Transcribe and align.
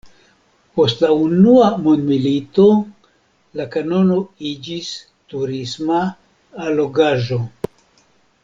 Post 0.77 1.03
la 1.03 1.09
Unua 1.25 1.67
Mondmilito 1.87 2.65
la 3.61 3.69
kanono 3.75 4.19
iĝis 4.53 4.91
turisma 5.35 6.01
allogaĵo. 6.69 7.43